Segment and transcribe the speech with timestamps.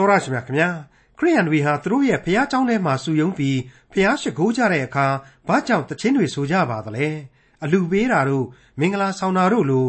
[0.00, 0.70] ော်ရရှိမြခင်ဗျာ
[1.18, 3.58] ခရိယန်တွေဟာသူတို့ရဲ့ဖះเจ้าထဲမှာစုယုံပြီး
[3.92, 5.06] ဖះရှိခိုးကြတဲ့အခါ
[5.46, 7.08] ဘာကြောင့်တခြင်းတွေဆိုကြပါသလဲ
[7.64, 8.46] အလူပေးတာတို့
[8.80, 9.86] မင်္ဂလာဆောင်တာတို့လို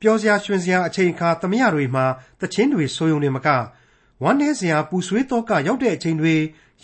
[0.00, 2.06] ပျော်စရာရွှင်စရာအချိန်အခါသမယတွေမှာ
[2.40, 3.48] တခြင်းတွေဆိုယုံနေမက
[4.22, 6.34] ဝမ်းနည်းစရာပူဆွေးတော့ကရောက်တဲ့အချိန်တွေ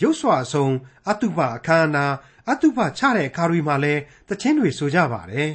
[0.01, 0.73] ရုပ်ဆွအဆုံး
[1.09, 2.13] အတုပအခမ်းအနား
[2.49, 5.51] အတုပချတဲ့အခါတွေမှာလည်းတခြင်းတွေဆိုကြပါတယ်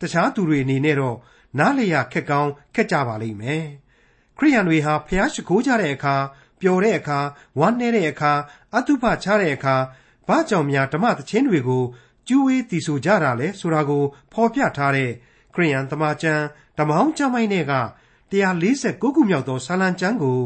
[0.00, 1.16] တခြားသူတွေအနေနဲ့တော့
[1.58, 3.64] နားလျာခက်ကောင်းခက်ကြပါလိမ့်မယ်
[4.38, 6.16] ခရိယန်တွေဟာဖျားရှိခိုးကြတဲ့အခါ
[6.63, 7.19] ပျော်တဲ့အခါ
[7.59, 8.33] ဝမ်းနည်းတဲ့အခါ
[8.75, 9.75] အတုပချတဲ့အခါ
[10.27, 11.83] ဘာကြောင့်များဓမ္မသချင်းတွေကို
[12.27, 15.11] ကျူးဝေးတည်ဆိုကြတာလဲဆိုတာကိုဖော်ပြထားတဲ့
[15.53, 16.43] ခရိယန်သမာကျမ်း
[16.77, 17.73] ဓမ္မဟောင်းကျမ်းပိုင်းတွေက
[18.33, 20.39] 149ခုမြောက်သောဆာလံကျမ်းကို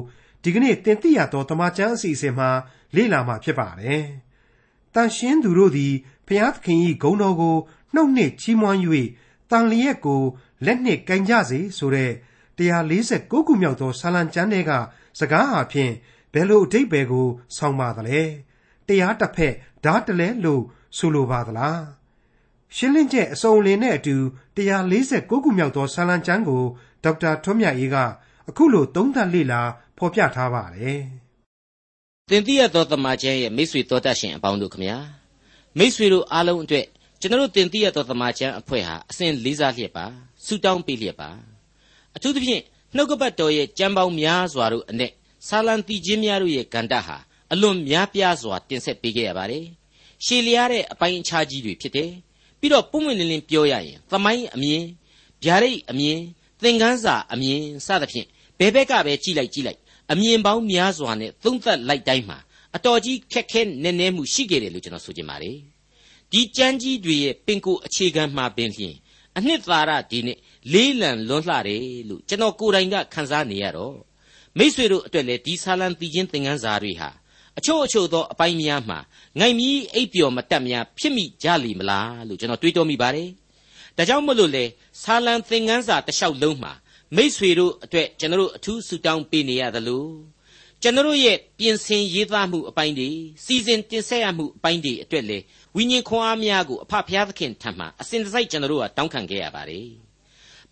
[0.44, 2.50] ဒီကနေ့တင်ပြရသောဓမ္မကျမ်းအစီအစဉ်မှာ
[2.96, 4.04] လေ့လာမှာဖြစ်ပါတယ်။
[4.94, 5.94] တန်ရှင်းသူတို့သည်
[6.28, 7.56] ဖျားသခင်၏ဂုဏ်တော်ကို
[7.94, 8.80] နှုတ်နှင့်ချီးမွမ်း၍
[9.52, 10.22] တန်လျက်ကို
[10.66, 12.12] လက်နှင့်ကင်ကြစေဆိုတဲ့
[12.58, 14.72] 149ခုမြောက်သောဆာလံကျမ်းတွေက
[15.20, 15.94] စကားဟာဖြင့်
[16.34, 18.22] ဘယ်လိုအဓိပ္ပာယ်ကို ဆောင်ပါသလဲ
[18.88, 20.64] တရားတစ်ဖက်ဓာတ်တလဲလို့
[20.98, 21.82] ဆိုလိုပါသလား
[22.76, 24.16] ရှင်းလင်းချက်အစုံလင်နဲ့အတူ
[24.78, 26.64] 149ခုမြောက်သောဆာလံကျမ်းကို
[27.04, 27.96] ဒေါက်တာထွန်းမြတ်အေးက
[28.50, 29.62] အခုလိုသုံးသပ်လေ့လာ
[29.98, 31.02] ဖော်ပြထားပါတယ်
[32.30, 34.98] သင်သိရသောတမန်ကျမ်းရဲ့မိတ်ဆွေတော်တတ်ရှင်အပေါင်းတို့ခမညာ
[35.78, 36.86] မိတ်ဆွေတို့အားလုံးအတွက်
[37.22, 40.06] ကျွန်တော်တို့သင်သိရသောတမန်ကျမ်းအဖွဲ့ဟာအစဉ်လေးစားလျက်ပါ
[40.46, 41.30] ဆုတောင်းပေးလျက်ပါ
[42.18, 42.64] အထူးသဖြင့်
[42.96, 45.08] နှုတ်ကပတ်တော်ရဲ့ကြံပေါင်းများစွာတို့အ ਨੇ
[45.48, 47.18] ဆာလံတီချင်းများတို့ရဲ့ကန္တဟာ
[47.54, 49.66] အလွန်များပြားစွာတင်ဆက်ပေးခဲ့ရပါတယ်
[50.26, 52.12] ရှည်လျားတဲ့အပိုင်းအခြားကြီးတွေဖြစ်တယ်
[52.60, 54.84] ပြီးတော့ပုံမှန်လင်းလင်းပြောရရင်သမိုင်းအမြင်
[55.44, 56.20] ဗျာဒိတ်အမြင်
[56.64, 58.28] သင်ခန်းစာအမြင်စသဖြင့်
[58.60, 59.80] ဘယ်ဘက်ကပဲကြည့်လိုက်ကြည့်လိုက်
[60.12, 62.38] အမြင်ပေါင်းများစွာနဲ့သုံးသပ်လိုက်တိုင်းမှာ
[62.76, 65.58] အတော်ကြီးခက်ခဲနည်းနည်းမှုရှိခဲ့တယ်လို့ကျွန်တော်ဆိုချင်ပါတယ်
[66.32, 68.96] ဒီကြမ်းကြီးတွေရဲ့ပင်ကိုအခြေခံမှာပင်ဖြင့်
[69.38, 70.38] အနှစ်သာရဒီနေ့
[70.74, 73.98] လေးလံလွန်းလှတယ်လို့ကျွန်တော်ကိုယ်တိုင်ကခန်းစားနေရတော့
[74.58, 77.10] မိษွေတို့အတွက်လည်းဒီဆာလံတီချင်းသင်ခန်းစာတွေဟာ
[77.58, 79.00] အချို့အချို့သောအပိုင်းများမှာ
[79.40, 83.30] ငိုင်မီးအိပ်ပျော်မတက်များဖြစ်မိကြလိမ့်မလားလို့ကျွန်တော်တွေးတောမိပါတယ်
[83.98, 84.66] ဒါကြောင့်မလို့လေ
[85.02, 86.74] ဆာလံသင်ခန်းစာတစ်လျှောက်လုံးမှာ
[87.16, 90.06] မိษွေတို့အတွက်ကျွန်တော်အထူးဆုတောင်းပေးနေရသလို
[90.82, 93.10] ကျွန်တော်ရဲ့ပြင်ဆင်ရေးသားမှုအပိုင်းတွေ
[93.46, 95.38] စီစဉ်တင်ဆက်ရမှုအပိုင်းတွေအတွက်လေ
[95.76, 99.88] ဝိညာဉ်ခွန်အားများကိုအဖဖျားသခင်ထံမှအစဉ်တစိုက်ကျွန်တော်ကတောင်းခံခဲ့ရပါတယ်။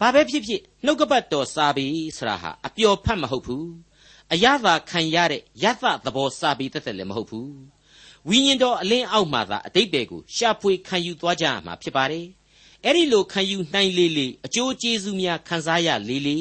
[0.01, 1.85] ဘာပဲဖြစ်ဖြစ်နှုတ်ကပတ်တော်စာပေ
[2.17, 3.65] ဆိုတာဟာအပျော်ဖတ်မဟုတ်ဘူး။
[4.33, 7.49] အရသာခံရတဲ့ယသသဘောစာပေတစ်သက်လည်းမဟုတ်ဘူး။
[8.29, 12.25] ဝိညာဉ်တော်အလင်းအောက်မှာသာအတိတ်ဘယ်ကိုရှာဖွေခံယူသွားကြရမှာဖြစ်ပါတယ်။
[12.85, 16.39] အဲ့ဒီလိုခံယူနိုင်လေလေအကျိုးကျေးဇူးများခံစားရလေလေ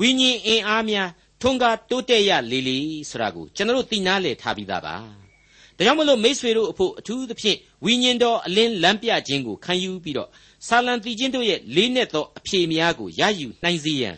[0.00, 1.08] ဝိညာဉ်အင်အားများ
[1.40, 2.78] ထွန်းကားတိုးတက်ရလေလေ
[3.10, 4.96] ဆိုတာကိုကျွန်တော်တို့သိနာလေထားပြီးသားပါ။
[5.76, 10.28] ဒါကြောင့်မလို့မိษွေတို့အဖို့အထူးသဖြင့်ဝိညာဉ်တော်အလင်းလမ်းပြခြင်းကိုခံယူပြီးတော့
[10.67, 14.15] ဆာလံတီချင်းတို့ရဲ့လေးနက်သောအဖြေများကိုရယူနိုင်စေရန်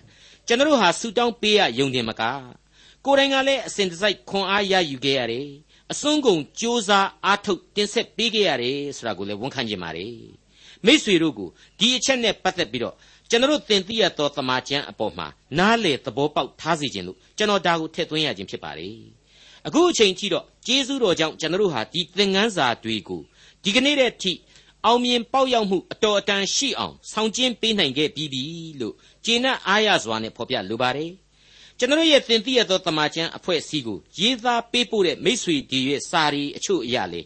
[0.47, 2.23] ကျွန်တော်ဟာဆူတောင်းပေးရယုံတင်မက
[3.05, 5.47] ကိုယ်တိုင်ကလည်းအစဉ်တစိုက်ခွန်အားရယူခဲ့ရတယ်
[5.91, 10.05] အစွန်းကုန်စ조사အားထုတ်တင်ဆက်ပေးခဲ့ရတယ်ဆိုတာကိုလည်းဝန်ခံကြပါ रे
[10.85, 12.95] မိษွေတို့ကိုဒီအချက်နဲ့ပတ်သက်ပြီးတော့
[13.29, 18.87] ကျွန်တော်သင်သိရသောသမာကျမ်းအပေါ်မှာနားလေသဘောပေါက်ထားစေခြင်းလို့ကျွန်တော်ဒါကိုထည့်သွင်းရခြင်းဖြစ်ပါ रे
[19.67, 23.21] အခုအချိန်ကြီးတော့ကျေးဇူးတော်ကြောင့်ကျွန်တော်ဟာဒီသင်ခန်းစာတွေကို
[23.63, 24.31] ဒီကနေ့တည်းထိ
[24.86, 28.42] အောင်မြင်ပေါက်ရောက်မှုအတော်အတန်ရှိအောင်ဆောင်ကျင်းပေးနိုင်ခဲ့ပြီးပြီ
[28.80, 31.12] လို့ကျေနပ်အားရစွာနဲ့ဖော်ပြလိုပါတယ်
[31.78, 37.22] ကျွန်တော်ရဲ့သင်သိရသောတမန်ကျန်အဖွဲ့အစည်းကိုရေးသားပေးပို့တဲ့မိษွေဒီရဲ့စာရီအချို့အရာလေ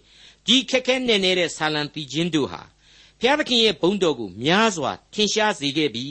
[0.46, 2.62] ဒီခက်ခဲနေနေတဲ့ဆာလံတီချင်းတို့ဟာ
[3.20, 6.06] ဘုရားသခင်ရဲ့ဘုန်းတော်ကိုများစွာထင်ရှားစေခဲ့ပြီ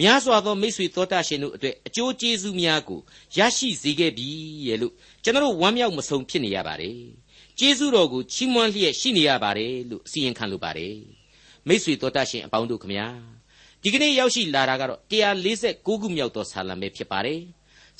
[0.00, 3.00] များစွာသောမိษွေသောတာရှင်တို့အတွက်အကျိုးကျေးဇူးများကို
[3.36, 4.28] ရရှိစေခဲ့ပြီ
[4.66, 7.23] ရဲ့လို့ကျွန်တော်ဝမ်းမြောက်မဆုံးဖြစ်နေရပါတယ်
[7.58, 10.96] ကျေးဇူးတော်ကိုချီးမွမ်းလျက်ရှိနေရပါတယ်လို့အစီရင်ခံလိုပါတယ်
[11.68, 13.08] မိษွေတော်တတ်ရှင်အပေါင်းတို့ခမညာ
[13.82, 17.40] ဒီကနေ့ရောက်ရှိလာတာကတော့149ခုမြောက်သောဆာလံပဲဖြစ်ပါတယ်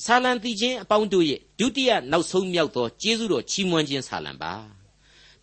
[0.04, 4.52] ဆာလံတီချင်းအပေါင်းတို့ရဲ့ဒုတိယနောက်ဆုံးမြောက်သောကျေးဇူးတော်ချီးမွမ်းခြင်းဆာလံပါ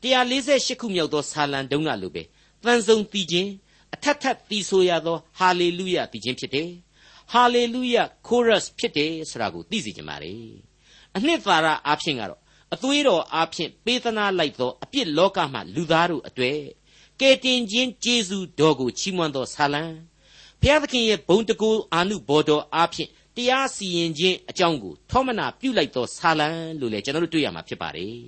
[0.01, 2.23] 148ခုမြောက်သောဆာလံတုန်းကလိုပဲ
[2.63, 3.49] တန်ဆုံတီချင်း
[3.93, 6.69] အထက်ထက်တီဆိုရသောဟာလေလုယတီချင်းဖြစ်တယ်
[7.31, 7.95] ဟာလေလုယ
[8.27, 10.43] ကိုရပ်ဖြစ်တယ်ဆိုတာကိုသိစေချင်ပါတယ်
[11.15, 12.40] အနှစ်သာရအဖြစ်ကတော့
[12.73, 16.59] အသွေးတော်အားဖြင့်ပေးသနာလိုက်သောအပြစ်လောကမှလူသားတို့အတွေ့
[17.19, 19.83] ကယ်တင်ခြင်းကျေးဇူးတော်ကိုချီးမွမ်းသောဆာလံ
[20.61, 28.21] ဘုရားသခင်ရဲ့ဘုံတကူအာနုဘော်တော်အားဖြင့်တရားစီရင်ခြင်းအကြောင်းကိုထောမနာပြုလိုက်သောဆာလံလို့လည်းကျွန်တော်တို့တွေ့ရမှာဖြစ်ပါတယ်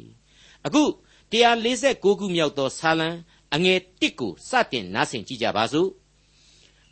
[0.66, 0.84] အခု
[1.31, 3.10] 149ခုမြောက်သောဆာလံ
[3.56, 5.89] အငယ်1ကိုစတင်နားဆင်ကြကြပါစို့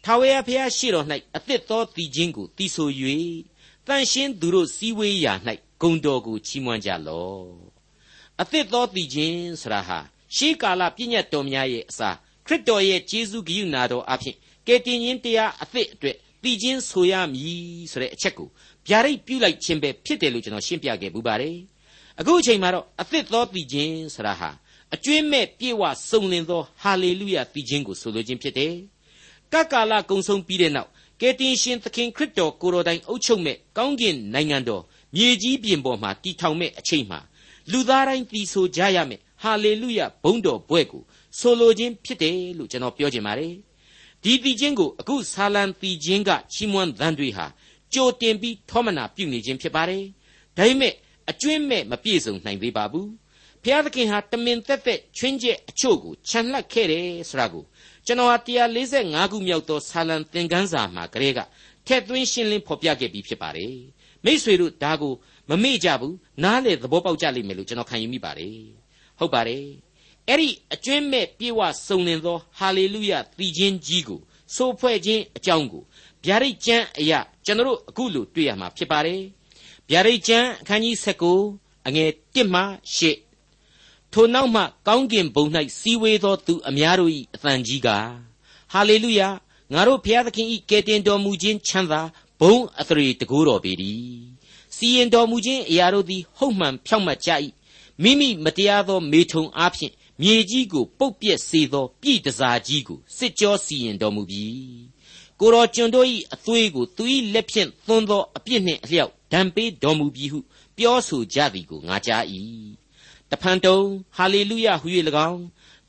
[0.04, 1.06] ထာဝရဘုရားရှိတော်၌
[1.36, 2.90] အသစ်သောတည်ခြင်းကိုတည်ဆို၍
[3.88, 5.34] တန်ရှင်းသူတို့စည်းဝေးရာ၌
[5.82, 7.46] ဂုံတော်ကိုချီးမွမ်းကြလော့
[8.42, 10.00] အသစ်သောတည်ခြင်းဆရာဟာ
[10.36, 12.10] ရှေးကာလပြည့်ညတ်တော်များရဲ့အစာ
[12.46, 14.36] ခရစ်တော်ရဲ့ဂျေဇုဂိယုနာတော်အဖြစ်
[14.68, 18.48] ကယ်တင်ရှင်တရားအသစ်အတွက်တည်ခြင်းဆိုရမည်ဆိုတဲ့အချက်ကို
[18.88, 21.58] ဗျဗျာဒိတ်ပြုလိုက်ခြင်းပဲဖြစ်တယ်လို့ကျွန်တော်ရှင်းပြခဲ့ပူပါတယ်
[22.20, 24.50] အခုအချိန်မှာတော့အသစ်သောတည်ခြင်းဆိုတာဟာ
[24.94, 28.74] အကျွင်းမဲ့ပြေဝစုံလင်သောဟာလေလုယတည်ခြင်းကိုဆိုလိုခြင်းဖြစ်တယ်
[29.54, 30.90] ကကာလကုံဆုံးပြီးတဲ့နောက်
[31.22, 34.84] ကယ်တင်ရှင်သခင်ခရစ်တော်ကိုယ်တော်တိုင်အုပ်ချုပ်မဲ့ကောင်းကင်နိုင်ငံတော်
[35.16, 37.20] မြေကြီးပြင်ပေါ်မှာတည်ထောင်မဲ့အချိန်မှာ
[37.72, 41.04] လူသားတိုင်းတည်ဆိုကြရမယ်ဟာလေလုယဘုန်းတော်ဘွဲ့ကို
[41.40, 43.54] ဆိုလိုခြင်းဖြစ်တယ်လို့ကျွန်တော်ပြောချင်ပါတယ်
[44.24, 47.46] ဒီတည်ခြင်းကိုအခုဆာလံတည်ခြင်းကချီးမွမ်းသံတွေဟာ
[47.94, 50.04] ကြိုတင်ပြီးထောမနာပြုနေခြင်းဖြစ်ပါတယ်
[50.58, 50.94] ဒါပေမဲ့
[51.30, 53.10] အကျွင့်မဲ့မပြည့်စုံနိုင်သေးပါဘူး
[53.64, 57.64] ဖျားသခင်ဟာတမင်သက်သက်ချွင်းချက်အချို့ကိုခြံလှပ်ခဲ့တယ်ဆိုတာကို
[58.06, 58.38] ကျွန်တော်ဟာ
[58.86, 61.40] 145ခုမြောက်သောဆာလံသင်ခန်းစာမှာကလေးက
[61.88, 63.76] ထက်သွင်းရှင်းလင်းဖော်ပြခဲ့ပြီးဖြစ်ပါတယ်
[64.26, 65.14] မိษွေတို့ဒါကို
[65.50, 68.58] မမေ့ကြဘူးနားလေသဘောပေါက်ကြလိမ့်မယ်လို့ကျွန်တော်ခံယူမိပါတယ်
[69.20, 69.66] ဟုတ်ပါတယ်
[70.28, 74.20] အဲ့ဒီအကျွင့်မဲ့ပြေဝစုံလင်သောဟာလေလုယသီချင်းကြီးကို
[74.56, 75.84] စိုးဖွဲ့ခြင်းအကြောင်းကို
[76.26, 79.22] ဗျာဒိတ်ကျမ်းအရာကျွန်တော်တို့အခုလိုတွေ့ရမှာဖြစ်ပါတယ်
[79.90, 80.96] ဗျာဒိတ်ကျမ်းအခန်းကြီး
[81.42, 82.62] 19အငယ်1မှ
[83.34, 85.46] 8ထိုနောက်မှကောင်းကင်ဘုံ၌
[85.80, 87.90] စီဝေသောသူအများတို့၏အသံကြီးက
[88.74, 89.22] ဟာလေလုယ
[89.74, 92.02] ငါတို့ဘုရားသခင်၏ကယ်တင်တော်မူခြင်းချမ်းသာ
[92.44, 94.06] ဘုံအသရေတကူတော်ပေသည်
[94.76, 97.30] စီရင်တော်မူခြင်းအရာတို့သည်ဟုတ်မှန်ဖြောင့်မတ်ကြ၏
[98.04, 104.46] မိမိမတရားသောမေထုံအားဖြင့်မြေကြီးကိုပုတ်ပြက်စေသောပြည်တစားကြီးကိုစစ်ကြောစီရင်တော်မူပြီ
[105.40, 107.04] ကိုတော်ကျွန်တို့၏အသွေးကိုသူ၏
[107.34, 110.40] လက်ဖြင့်သွန်းသောအပြစ်နှင့်အလျောက်ဒဏ်ပေးတော်မူပြီဟု
[110.78, 112.24] ပြောဆိုကြသည်ကိုငါကြား၏
[113.32, 113.78] တဖန်တုံ
[114.16, 114.88] ဟာလေလုယဟု၍၎
[115.30, 115.44] င်း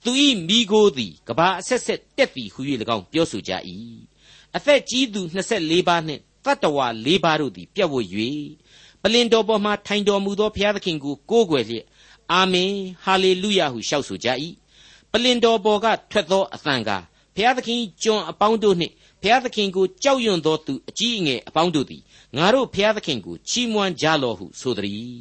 [0.04, 0.10] သူ၏
[0.48, 2.60] မိโกသည်ကဘာအဆက်ဆက်တက်သည်ဟု၍၎
[2.96, 3.52] င်းပြောဆိုကြ၏
[4.56, 5.20] အသက်ကြီးသူ
[5.56, 8.06] 24ပါးနှင့် တတ္တဝါ၄ပါးတို့သည် ပြတ်ဝတ်၍
[9.02, 11.86] ပလင်တော်ပေါ်မှထိုင်တော်မူသောဘုရားသခင်ကိုကိုးကွယ်လျက်
[12.32, 12.72] အာမင်
[13.04, 14.28] ဟာလေလုယဟုလျှောက်ဆိုကြ၏
[15.12, 16.90] ပလင်တော်ပေါ်ကထွက်သောအသံက
[17.34, 22.02] ဘုရားသခင်ကျွန်အပေါင်းတို့နှင့်ဘုရားသခင်ကိုကြောက်ရွံ့သောသူအကြီးအငယ်အပေါင်းတို့သည်
[22.36, 25.16] ငါတို့ဘုရားသခင်ကိုချီးမွမ်းကြလော့ဟုဆိုသည်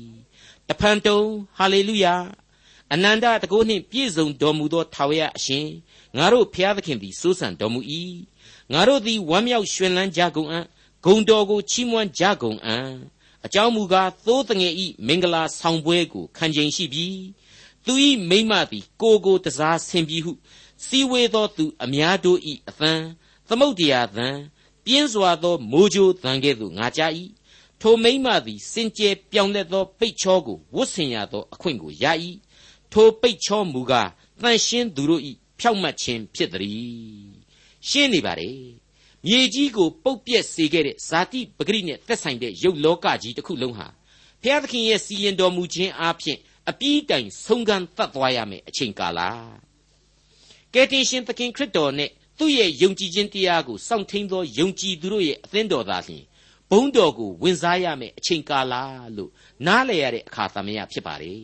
[0.67, 1.19] တဖန်တုံ
[1.57, 2.05] ဟာလေလုယ
[2.93, 5.67] အနန္တတကုနှင့်ပြည့်စုံတော်မူသောထာဝရအရှင်
[6.17, 7.79] ငါတို့ဘုရားသခင်သည်စိုးစံတော်မူ၏
[8.73, 10.65] ငါတို့သည်ဝမ်းမြောက်ရွှင်လန်းကြကုန်အံ့
[11.05, 12.91] ဂုံတော်ကိုချီးမွမ်းကြကုန်အံ့
[13.45, 17.07] အကြောင်းမူကားသိုးတငယ်ဤမင်္ဂလာဆောင်ပွဲကိုခံချိန်ရှိပြီ
[17.85, 20.31] သူဤမိမသည်ကိုကိုတစားဆင်ပြီဟု
[20.85, 22.93] စီဝေသောသူအများတို့ဤအသံ
[23.47, 24.27] သမုတ်တရားသံ
[24.85, 27.11] ပြင်းစွာသောမိုးကြိုးသံကဲ့သို့ငါကြား၏
[27.81, 32.05] ထိုမိမသည်စင်ကြယ်ပြောင်းလဲသောပိတ်ချောကိုဝတ်ဆင်ရသောအခွင့်ကိုရ၏
[32.91, 34.09] ထိုပိတ်ချောမူကား
[34.41, 37.31] တန်ရှင်းသူတို့ဤဖြောက်မှတ်ခြင်းဖြစ်သည်
[37.89, 38.51] ရှင်းနေပါလေ
[39.27, 43.87] မြေကြီးကိုပုတ်ပြက်စေခဲ့တဲ့ဇာတိပဂရိနဲ့သက်ဆိုင်တဲ့ရုပ်လောကကြီးတစ်ခုလုံးဟာ
[44.41, 46.37] ဘုရားသခင်ရဲ့စီရင်တော်မူခြင်းအပြင်
[46.69, 49.19] အပြီးတိုင်ဆုံးခန်းတတ်သွားရမယ်အချိန်ကာလ
[50.73, 56.23] ကယ်တင်ရှင်သခင်ခရစ်တော်နဲ့သူ့ရဲ့ယုံကြည်ခြင်းတရားကိုစောင့်ထိန်သောယုံကြည်သူတို့ရဲ့အသင်းတော်သားလျှင်
[56.69, 58.73] ဘုန်းတော်ကိုဝင်စားရမယ်အချိန်ကာလ
[59.15, 59.31] လို့
[59.65, 61.37] နားလည်ရတဲ့အခါသမယဖြစ်ပါတယ်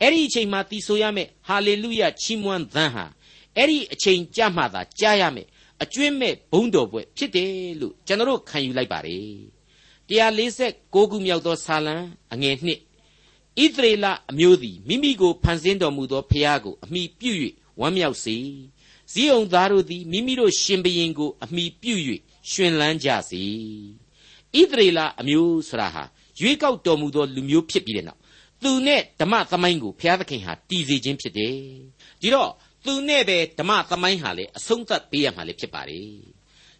[0.00, 3.04] အဲ့ဒီအချိန်မှာတည်ဆိုရမယ်ဟာလေလုယချီးမွမ်းသံဟာ
[3.56, 5.46] အဲ့ဒီအချိန်ကြမှသာကြားရမယ်
[5.82, 9.36] အကျွင့်မဲ့ဘုံတော်ပွဲဖြစ်တယ်လို့ကျွန်တော်ခံယူလိုက်ပါတယ်
[10.08, 11.96] 146ခုမြောက်သောဆာလံ
[12.32, 12.80] အငယ်နှစ်
[13.62, 17.32] ဣသရေလအမျိုးသည်မိမိကိုဖန်ဆင်းတော်မူသောဖျားကိုအမိပြု၍
[17.80, 18.36] ဝမ်းမြောက်စေ
[19.12, 21.94] ဇီးအောင်သားတို့သည်မိမိတို့ရှင်ဘရင်ကိုအမိပြု၍
[22.50, 23.42] ရှင်လန်းကြစေ
[24.54, 26.04] ဣသရေလအမျိုးဆရာဟာ
[26.40, 28.20] ရွေးကောက်တော်မူသောလူမျိုးဖြစ်ပြီးတဲ့နောက်
[28.62, 31.54] သူနဲ့ဓမ္မသမိုင်းကိုဘုရားသခင်ဟာတည်စေခြင်းဖြစ်တယ်
[32.20, 32.50] ဒီတော့
[32.88, 36.12] သူနဲ့ပဲဓမ္မသမိုင်းဟာလေအဆုံးသတ်ပေးရမှာလေဖြစ်ပါတယ်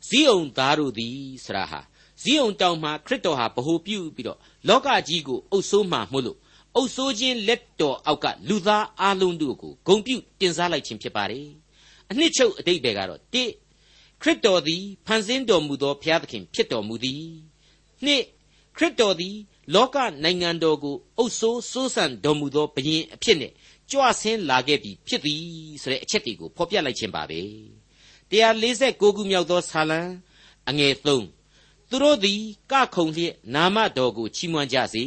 [0.09, 1.81] ဇီးအောင်သားတို့သည်ဆရာဟာ
[2.23, 4.39] ဇီးအောင်တောင်မှာခရစ်တော်ဟာဗဟိုပြုပြီးတော့
[4.69, 6.39] လောကကြီးကိုအုပ်ဆိုးမှမို့လို့
[6.77, 11.49] အုပ်ဆိုးခြင်းလက်တော်အောက်ကလူသားအလုံးတို့ကိုဂုံပြုတင်စားလိုက်ခြင်းဖြစ်ပါတယ်
[12.11, 13.45] အနှစ်ချုပ်အတိတ်ပဲကတော့တိ
[14.23, 17.25] ခရစ်တော်သည်ဖန်ဆင်းတော်မူသောဘုရားသခင်ဖြစ်တော်မူသည်
[18.05, 18.23] နှစ်
[18.77, 19.37] ခရစ်တော်သည်
[19.75, 23.53] လောကနိုင်ငံတော်ကိုအုပ်ဆိုးစိုးစံတော်မူသောဘုရင်အဖြစ်နဲ့
[23.91, 25.43] ကြွဆင်းလာခဲ့ပြီဖြစ်သည်
[25.83, 27.41] ဆိုတဲ့အချက်တွေကိုဖော်ပြလိုက်ခြင်းပါပဲ
[28.31, 30.01] 146ခုမြောက်သောဆာလံ
[30.69, 32.41] အငယ်3သူတို့သည်
[32.73, 35.05] ကခုံလျက်နာမတော်ကိုချီးမွမ်းကြစေ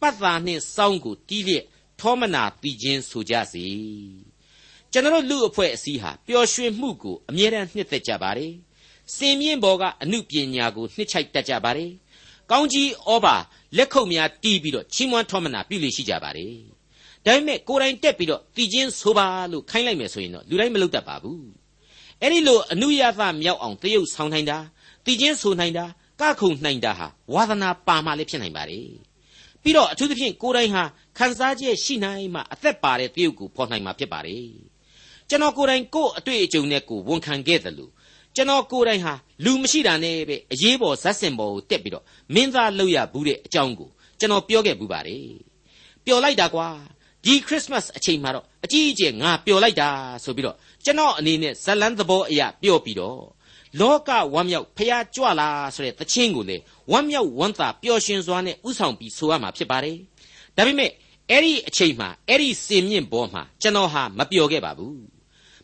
[0.00, 1.64] ပတ်သာနှင့်စောင်းကိုတီးလျက်
[2.00, 3.66] ထောမနာတည်ခြင်းဆိုကြစေ
[4.92, 8.52] ကျွန်တော်လူအဖွဲ့အစည်းဟာပျော်ရွှင်မှုကိုအမြဲတမ်းနှစ်သက်ကြပါတယ်
[9.14, 11.92] စင်မြင့်ဘော်ကအမှုပညာကိုနှစ်ချိုက်တတ်ကြပါတယ်
[12.50, 13.36] ကောင်းကြီးဩဘာ
[13.76, 16.54] လက်ခုပ်များတီးပြီးတော့ချီးမွမ်းထောမနာပြုလို့ရှိကြပါတယ်
[17.26, 21.44] ဒါပေမဲ့ကိုယ်တိုင်တက်ပြီးတော့တည်ခြင်းဆိုပါလို့ခိုင်းလိုက်မယ်ဆိုရင်တော့လူတိုင်းမလုပ်တတ်ပါဘူး
[22.20, 24.58] အဲ့ဒီလိုအနုယသမြောက်အောင်တရုပ်ဆောင်နိုင်တာ
[25.04, 25.84] တည်ခြင်းဆိုနိုင်တာ
[26.20, 28.80] ကခုန်နိုင်တာဟာဝါသနာပါမှလည်းဖြစ်နိုင်ပါလေ
[29.62, 30.82] ပြီးတော့အထူးသဖြင့်ကိုယ်တိုင်ဟာ
[31.18, 34.36] ခန်းစားချက်ရှိနိုင်မှအသက်ပါတဲ့တရုပ်ကိုဖော်နိုင်မှာဖြစ်ပါလေ
[35.28, 37.90] ကျွန်တော်ကိုယ်တိုင်ကိုယ့်အတွေ့အကြုံနဲ့ကိုဝန်ခံခဲ့တယ်လို့
[38.36, 45.26] ကျွန်တော်ကိုယ်တိုင်ဟာလူမရှိတာနဲ့ပဲအရေးပေါ်ဇက်စင်ပေါ်ကိုတက်ပြီးတော့မင်းသားလောက်ရဘူးတဲ့အကြောင်းကိုကျွန်တော်ပြောခဲ့ဘူးပါတယ်
[46.04, 46.68] ပျော်လိုက်တာကွာ
[47.24, 49.88] ဒီခရစ်စမတ်အချိန်မှာတော့အကြီးအကျယ်ငါပျော်လိုက်တာ
[50.24, 53.20] ဆိုပြီးတော့ကျွန်တော်အနေနဲ့ဇလန်းသဘောအရာပြောပြီးတော့
[53.80, 56.56] လောကဝမ်းမြောက်ဖျားကြွလာဆိုတဲ့သချင်းကိုလေ
[56.92, 59.96] ဝမ်းမြောက်ဝမ်းသာပျော်ရွှင်စွာနဲ့ဥဆောင်ပြီးဆိုရမှာဖြစ်ပါတယ်
[60.56, 60.90] ဒါပေမဲ့
[61.30, 64.98] အဲ့ဒီအချိန်မှာအဲ့ဒီစင်မြင့်ပေါ်မှာကျွန်တော်ဟာမပျော်ခဲ့ပါဘူး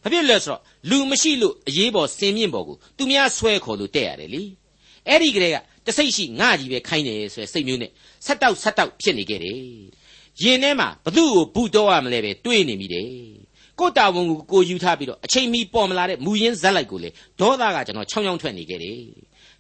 [0.03, 0.61] ဘာဖြစ်လဲဆိုတော့
[0.91, 4.43] လူမရှိလို့အရေးပေါ်စင်မြင့်ပေါ်ကိုသူများဆွဲခေါ်လို့တဲ့ရတယ်လေ
[5.09, 7.91] အဲ့ဒီကလေးကတစိတ်ရှိငါကြီးပဲခိုင်းတယ်ဆိုရယ်စိတ်မျိုးနဲ့
[8.27, 9.61] ဆက်တောက်ဆက်တောက်ဖြစ်နေခဲ့တယ်
[10.43, 13.07] ရင်ထဲမှာဘသူ့ကိုဘူးတော့ရမလဲပဲတွေးနေမိတယ်
[13.81, 17.09] ကိုတာဝန်ကိုကိုယူထားပြီးတော့အချိန်မီပေါ်မလာတဲ့မူရင်းဇက်လိုက်ကိုလေ
[17.41, 18.99] ဒေါသကကျွန်တော်ချောင်းချောင်းထွက်နေခဲ့တယ်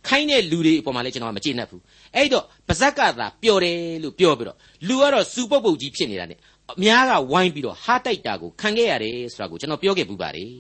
[0.06, 1.82] ခိုင်းတဲ့လူတွေအပေါ်မှာလည်းကျွန်တော်မကျေနပ်ဘူး
[2.14, 6.34] အဲ့တော့ပါဇက်ကသာပျော်တယ်လို့ပြောပြီးတော့လူကတော့စူပုတ်ပုတ်ကြီးဖြစ်နေတာ ਨੇ
[6.72, 10.50] အများကဝိုင်းပြီးတော့ဟားတိုက်တာကိုခံခဲ့ရတယ်ဆိုတာကိုကျွန်တော်ပြောခဲ့ပူပါတယ်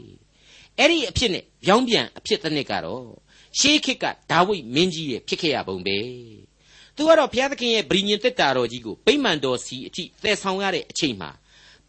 [0.78, 3.04] အဲ့ဒီအဖြစ်နဲ့ပြောင်းပြန်အဖြစ်တစ်နှစ်ကတော့
[3.58, 5.98] ရှေးခေတ်ကဒါဝိဒ်မင်းကြီးရဲ့ဖြစ်ခဲ့ရပုံပဲ
[6.96, 11.30] သူကတော့ ဘုရားသခင်ရဲ့ဗြိညင်တက်တာတော်ကြီးကို ဗိမာန်တော်စီအထိ သယ်ဆောင်ရတဲ့အချိန်မှာ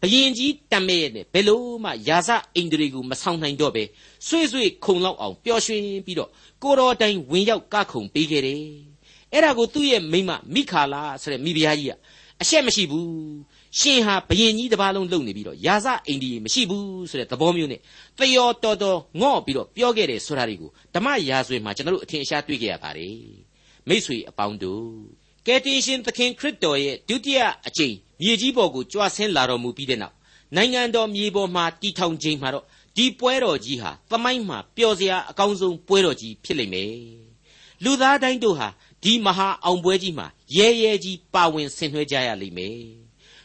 [0.00, 3.84] ဘယင်ကြီးတမဲရဲ့နဲ့ ဘယ်လို့မှယာစအိန္ဒြေကို မဆောင်နိုင်တော့ပဲ
[4.26, 6.30] ဆွေ့ဆွေ့ခုံလောက်အောင် ပျော်ရွှင်ပြီးတော့
[6.62, 8.62] ကိုတော်တိုင် ဝင်ရောက်ကခုံပေးခဲ့တယ်
[9.32, 11.94] အဲ့ဒါကို သူ့ရဲ့မိမမိခါလာဆိုတဲ့ မိဖုရားကြီးက
[12.42, 13.08] အရှက်မရှိဘူး
[13.78, 17.80] ရှင်ဟာဘယင်ကြီးတစ်ပါးလုံး လုံနေပြီးတော့ယာစအိန္ဒြေမရှိဘူးဆိုတဲ့ သဘောမျိုးနဲ့
[18.18, 23.47] တယောတော်တော် ငော့ပြီးတော့ ပြောခဲ့တယ်ဆိုတာတွေကို ဓမ္မရာဇဝင်မှာ ကျွန်တော်တို့ အထင်ရှား တွေ့ကြရပါတယ်
[23.88, 24.88] မိษွေအပေါင်းတို့
[25.46, 30.14] ကယ်တင်ရှင်သခင်ခရစ်တော်ရဲ့ဒုတိယအကြိမ်မြေကြီးပေါ်ကိုကြွဆင်းလာတော်မူပြီးတဲ့နောက်
[30.56, 32.64] နိုင်ငံတော်မြေပေါ်မှာတည်ထောင်ခြင်းမှာတော့
[32.96, 36.92] ဒီပွဲတော်ကြီးဟာသမိုင်းမှာပျော်စရာအကောင်းဆုံးပွဲတော်ကြီးဖြစ်လိမ့်မယ်
[37.84, 38.68] လူသားတိုင်းတို့ဟာ
[39.04, 40.26] ဒီမဟာအောင်ပွဲကြီးမှာ
[40.56, 42.80] ရဲရဲကြီးပါဝင်ဆင်နွှဲကြရလိမ့်မယ်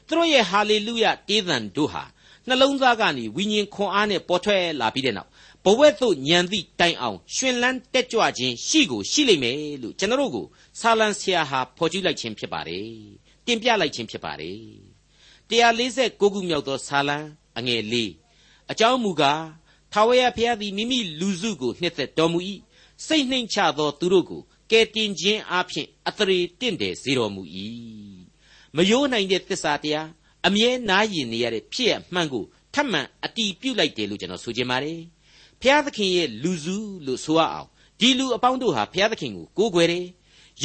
[0.07, 2.03] သူတို့ရဲ့ဟာလေလုယတေးသံတို့ဟာ
[2.47, 5.29] နှလုံးသားကနေဝိညာဉ်ခွန်အားနဲ့ပေါ်ထွက်လာပြီးတဲ့နောက်
[5.65, 10.45] ဘဝက်သို့ညံသည့်တိုင်အောင်ရှင်လန်းတက်ကြွခြင်းရှိကိုရှိလိမ့်မယ်လို့ကျွန်တော်တို့ကို
[10.79, 12.87] ဆာလံဆရာဟာဖော်ကျူးလိုက်ခြင်းဖြစ်ပါတယ်
[13.45, 14.59] တင်ပြလိုက်ခြင်းဖြစ်ပါတယ်
[15.49, 17.17] 149ခုမြောက်သောဆာလံ
[17.57, 18.11] အငယ်လေး
[18.71, 19.43] အကြောင်းမူကား
[19.91, 22.39] ထာဝရဘုရားသည်မိမိလူစုကိုနှစ်သက်တော်မူ၏
[23.05, 24.41] စိတ်နှိမ်ချသောသူတို့ကို
[24.71, 27.41] ကယ်တင်ခြင်းအပြင်အသရေတင့်တယ်စေတော်မူ၏
[28.75, 30.07] မယိုးနိုင်တဲ့သစ္စာတရား
[30.45, 34.99] အမြဲနားယင်နေရတဲ့ဖြစ်ရမှန်ကိုထပ်မံအတီးပြုတ်လိုက်တယ်လို့ကျွန်တော်ဆိုချင်ပါတယ်
[35.63, 37.67] ဘုရားသခင်ရဲ့လူစုလို့ဆိုရအောင်
[37.99, 40.05] ဒီလူအပေါင်းတို့ဟာဘုရားသခင်ကိုကိုးကွယ်တယ်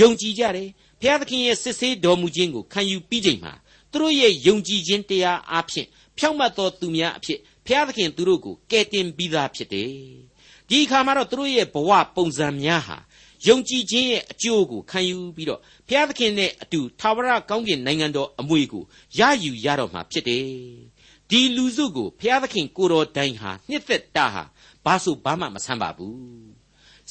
[0.00, 0.68] ယုံကြည်ကြတယ်
[1.00, 3.52] ဘုရားသခင်ရဲ့စစ်ဆေးတော်မူခြင်းကိုခံယူပြီးချိန်မှာ
[3.92, 5.86] သူတို့ရဲ့ယုံကြည်ခြင်းတရားအဖြစ်
[6.18, 9.90] ဖြောင့်မတ်သောသူများအဖြစ်ဘုရားသခင်သူတို့ကိုကယ်တင်ပြီးသားဖြစ်တယ်
[10.68, 12.98] ဒီအခါမှာတော့သူတို့ရဲ့ဘဝပုံစံများဟာ
[13.46, 18.84] ယုံကြည်ခြင်းရဲ့အကျိုးကိုခံယူပြီးတော့ဘုရားသခင်နဲ့အတူသာဝရကောင်းကင်နိုင်ငံတော်အမွေကို
[19.18, 20.44] ရယူရတော့မှာဖြစ်တယ်
[21.30, 24.42] ဒီလူစုကိုဘုရားသခင်ကိုတော်တိုင်ဟာနှစ်သက်တာဟာ
[24.84, 26.18] ဘာဆိုဘာမှမဆန်းပါဘူး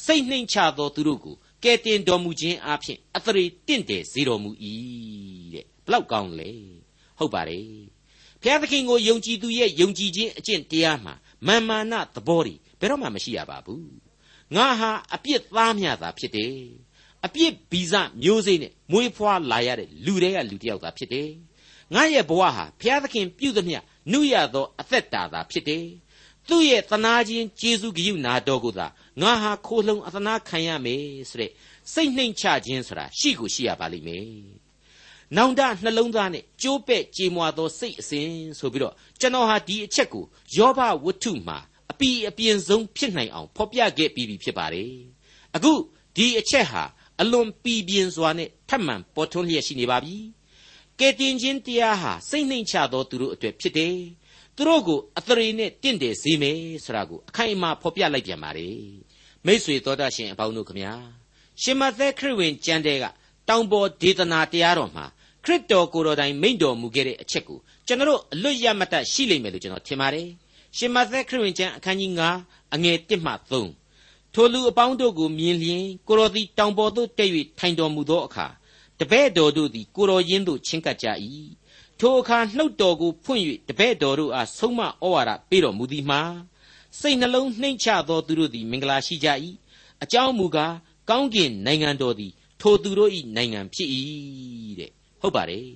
[0.04, 4.50] စိတ်နှိမ်ချသောသူတို့ကိုကဲတင်တော်မူခြင်းအပြင်အသရေတင့်တယ်စေတော်မူ၏
[5.54, 6.50] တဲ့ဘလောက်ကောင်းလဲ
[7.18, 7.66] ဟုတ်ပါတယ်
[8.42, 11.14] ဘုရားသခင်ကိုယုံကြည်သူရဲ့ယုံကြည်ခြင်းအကျင့်တရားမှာ
[11.46, 13.90] မာမာနသဘောတွေဘယ်တော့မှမရှိရပါဘူး
[14.54, 16.56] ငါဟာအပြစ်သားမြတာဖြစ်တယ်
[17.24, 21.30] အပြစ်ဗီဇမျိုးစေ့နဲ့မွေးဖွားလာရတဲ့လူတွေကလူတစ်ယောက်သာဖြစ်တယ်
[21.94, 23.78] ငါရဲ့ဘဝဟာဘုရားသခင်ပြုသမျှ
[24.12, 25.84] နှုရသောအသက်တာသာဖြစ်တယ်
[26.48, 28.86] သူ့ရဲ့သနာခြင်းကျေးဇူးဂရုနာတော်ကိုသာ
[29.20, 31.50] ငါဟာခိုးလှုံအသနာခံရမယ်ဆိုတဲ့
[31.92, 34.28] စိတ်နှိမ်ချခြင်းဆိုတာရှိကိုရှိရပါလိမ့်မယ်။
[35.36, 38.28] နောင်တနှလုံးသားနဲ့ကြိုးပဲ့ကြေမွာသောစိတ်အစဉ်
[38.58, 40.24] ဆိုပြီးတော့ကျွန်တော်ဟာဒီအချက်ကို
[40.56, 41.58] ယောဘဝတ္ထုမှာ
[41.90, 44.92] အပီအပြင်းဆုံးဖြစ်နိုင်အောင်ဖော်ပြခဲ့ပြီးပြီဖြစ်ပါတယ်။
[45.56, 45.72] အခု
[46.16, 46.82] ဒီအချက်ဟာ
[47.20, 50.16] အလွန်ပီပြင်းစွာနဲ့ထပ်မံပေါ်ထွန်းလျက်ရှိနေပါပြီ။
[51.00, 53.96] ကဲတင်ခြင်းတရားဟာစိတ်နှိမ်ချသောသူတို့အတွက်ဖြစ်တယ်။
[54.58, 58.76] သူတို့ကိုအသရေနဲ့တင့်တယ်စေမယ်ဆိုတာကိုအခိုင်အမာဖော်ပြလိုက်ပြန်ပါတယ်
[59.46, 60.94] မိษွေတော်တတ်ရှင်အပေါင်းတို့ခမညာ
[61.62, 63.04] ရှင်မသက်ခရစ်ဝင်ကျမ်းတဲက
[63.48, 65.04] တောင်ပေါ်ဒေသနာတရားတော်မှာ
[65.44, 70.28] ခရစ်တော်ကိုယ်တော်တိုင်မိန့်တော်မူခဲ့တဲ့အချက်ကိုကျွန်တော်အလွတ်ရမတတ်ရှိလိမ့်မယ်လို့ကျွန်တော်ထင်ပါတယ်
[70.76, 72.12] ရှင်မသက်ခရစ်ဝင်ကျမ်းအခန်းကြီး
[72.42, 73.32] 9အငယ်1မှ
[73.80, 78.46] 3ထိုလူအပေါင်းတို့ကိုမြင်လျင်ကိုတော်သည်တောင်ပေါ်သို့တက်၍ထိုင်တော်မူသောအခါ
[78.98, 81.06] တပည့်တော်တို့သည်ကိုတော်ရင်းသို့ချဉ်ကပ်ကြ၏
[82.00, 86.20] ထိုအခါနှုတ်တော်ကိုဖွင့်၍တပည့်တော်တို့အားဆုံးမဩဝါဒပေးတော်မူသည်မှာ
[87.00, 89.28] စိတ်နှလုံးနှိမ့်ချသောသူတို့သည်မင်္ဂလာရှိကြ၏
[90.02, 90.74] အကြောင်းမူကား
[91.10, 93.88] ကောင်းကင်နိုင်ငံတော်သည်ထိုသူတို့၏နိုင်ငံဖြစ်၏
[94.80, 94.90] တဲ့
[95.20, 95.68] ဟုတ်ပါတယ်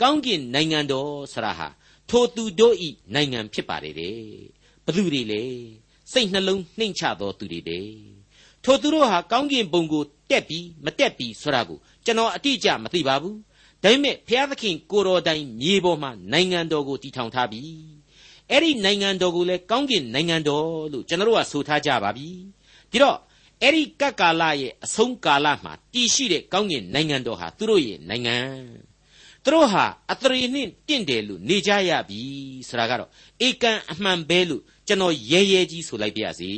[0.00, 1.68] ကောင်းကင်နိုင်ငံတော်ဆရာဟာ
[2.10, 2.74] ထိုသူတို့၏
[3.14, 4.18] နိုင်ငံဖြစ်ပါတယ်တဲ့
[4.84, 5.42] ဘသူတွေလဲ
[6.12, 7.88] စိတ်နှလုံးနှိမ့်ချသောသူတွေတဲ့
[8.64, 13.36] ထိုသူတို့ဟာကောင်းကင်ဘုံကိုတက်ပြီးမတက်ပြီးဆိုတာကိုကျွန်တော်အတိအကျမသိပါဘူး
[13.86, 17.62] ဒါပေမဲ့ဘုရားသခင်ကိုတော်တိုင်မြေပေါ်မှာနိုင်ငံတော်ကိုတည်ထောင်ထားပြီ
[18.50, 22.28] အဲ့ဒီနိုင်ငံတော်ကိုလည်းကောင်းကင်နိုင်ငံတော်လို့ကျွန်တော်တို့ကဆိုထားကြပါပြီ
[22.90, 23.18] ဒီတော့
[23.62, 28.36] အဲ့ဒီကပ်ကာလရဲ့အဆုံးကာလမှာတည်ရှိတဲ့ကောင်းကင်နိုင်ငံတော်ဟာသူတို့ရဲ့နိုင်ငံ
[29.44, 32.20] သူတို့ဟာအတရေနှင့်တင့်တယ်လို့နေကြရပြီ
[32.68, 33.10] ဆိုတာကတော့
[33.46, 36.52] ဧကန်အမှန်ပဲလို့ကျွန်တော်ရဲရဲကြီးဆိုလိုက်ပါရစေ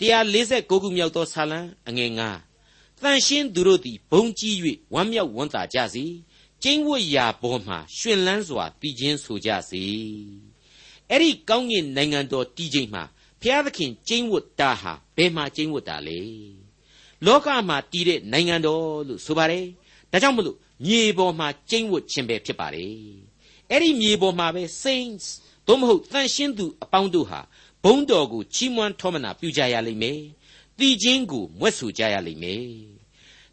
[0.00, 2.50] 146ခုမြောက်သောဆာလံအငယ်9
[3.02, 4.54] တန်ရှင်းသူတို့သည်ဘုံကြီး၍
[4.94, 6.04] ဝမ်းမြောက်ဝမ်းသာကြစေ
[6.62, 9.84] ကျင်းဝတ်ရာပေါ်မှာရှင်လန်းစွာတည်ခြင်းဆိုကြစေ
[11.10, 13.02] အဲ့ဒီကောင်းကင်နိုင်ငံတော်တည်ခြင်းမှာ
[13.40, 16.20] ဖျားသခင်ကျင်းဝတ်တာဟာဘယ်မှာကျင်းဝတ်တာလဲ
[17.26, 19.66] လောကမှာတည်တဲ့နိုင်ငံတော်လို့ဆိုပါတယ်
[20.10, 22.94] ဒါကြောင့်မလို့မြေပေါ်မှာကျင်းဝတ်ခြင်းပဲဖြစ်ပါတယ်
[23.70, 25.26] အဲ့ဒီမြေပေါ်မှာပဲ saints
[25.66, 27.40] သို့မဟုတ်တန်ရှင်းသူအပေါင်းတို့ဟာ
[27.84, 30.20] ဘုန်းတော်ကိုချီးမွမ်းထောမနာပြုကြရလိမ့်မယ်
[30.78, 32.99] တည်ခြင်းကိုမွဲ့ဆိုကြရလိမ့်မယ်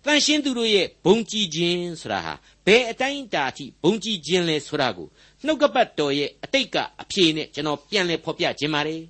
[0.08, 2.34] တန်ရှင်းသူတို့ရဲ့ဘုံကြည်ခြင်းဆိုတာဟာ
[2.66, 5.08] ဘယ်အတိုင်းအတာအထိဘုံကြည်ခြင်းလဲဆိုတာကို
[5.46, 9.02] နှုတ်ကပတ်တော်ရဲ့အတိတ်ကအဖြေနဲ့ကျွန်တော်ပြန်လည်ဖော်ပြခြင်းပါတယ်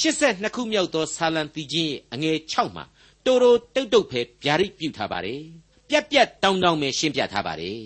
[0.00, 2.84] 82ခုမြောက်သောဆာလံတီချင်းရဲ့အငယ်6မှာ
[3.24, 5.42] တိုးတိုးတုတ်တုတ်ဖဲဗျာဒိတ်ပြုထားပါတယ်
[5.88, 7.82] ပြက်ပြက်တောင်းတောင်းပဲရှင်းပြထားပါတယ်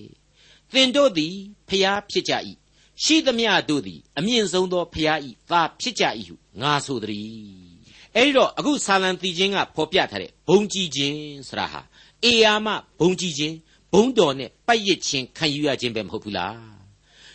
[0.73, 1.35] သင်တို့သည်
[1.69, 2.33] ဖျားဖြစ်ကြ၏
[3.03, 5.19] ရှိသမျှတို့သည်အမြင့်ဆုံးသောဖျား၏
[5.51, 7.73] သာဖြစ်ကြ၏ဟုငါဆိုသည်
[8.17, 11.81] အဲ့ဒီတော့အခုဆာလံတီချင်းကဖော်ပြထားတဲ့ဘုံကြီးခြင်းဆိုတာဟာ
[12.25, 12.69] အေယာမ
[13.01, 13.57] ဘုံကြီးခြင်း
[13.93, 16.57] ဘုံတော်နဲ့ပိုက်ရစ်ခြင်းခံယူရခြင်းပဲမဟုတ်ဘူးလား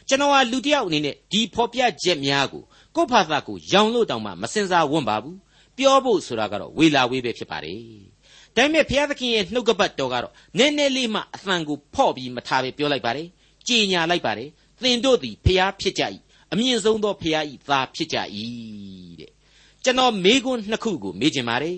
[0.07, 2.63] ကျွန်တော်ဟာလူတစ်ယောက်အနေနဲ့ဒီဖော်ပြချက်များကို
[2.95, 5.37] ကိုယ့်ဘာသာကိုရောင်လို့တောင်မှမစင်စားဝွန့်ပါဘူး
[5.77, 7.81] ပြောဖို့ဆိုတာကတော့ဝေလာဝေးပဲဖြစ်ပါတယ်
[8.55, 13.27] ဒါပေမဲ့ဘုရားသခင်ရဲ့နှုတ်ကပတ်တော်ကတော့နည်းနည်းလေးမှအသံကိုဖော့ပြီးမထားပဲပြောလိုက်ပါတယ်
[13.67, 14.49] ကြည်ညာလိုက်ပါတယ်
[14.81, 16.03] သင်တို့သည်ဘုရားဖြစ်ကြ၏
[16.51, 18.17] အမြင့်ဆုံးသောဘုရား၏သားဖြစ်ကြ၏
[19.19, 19.31] တဲ့
[19.83, 21.77] ကျွန်တော်မေးခွန်းနှစ်ခုကိုမေးချင်ပါတယ်